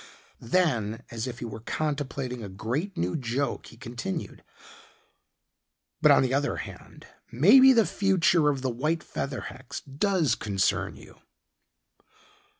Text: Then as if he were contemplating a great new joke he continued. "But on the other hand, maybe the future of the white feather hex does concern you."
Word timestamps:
Then 0.39 1.03
as 1.11 1.27
if 1.27 1.37
he 1.37 1.45
were 1.45 1.59
contemplating 1.59 2.41
a 2.43 2.49
great 2.49 2.97
new 2.97 3.15
joke 3.15 3.67
he 3.67 3.77
continued. 3.77 4.43
"But 6.01 6.11
on 6.11 6.23
the 6.23 6.33
other 6.33 6.55
hand, 6.57 7.05
maybe 7.31 7.71
the 7.71 7.85
future 7.85 8.49
of 8.49 8.63
the 8.63 8.71
white 8.71 9.03
feather 9.03 9.41
hex 9.41 9.81
does 9.81 10.33
concern 10.33 10.95
you." 10.95 11.21